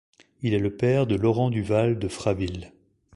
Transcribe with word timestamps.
Il 0.41 0.55
est 0.55 0.59
le 0.59 0.75
père 0.75 1.05
de 1.05 1.13
Laurent 1.15 1.51
Duval 1.51 1.99
de 1.99 2.07
Fraville. 2.07 2.73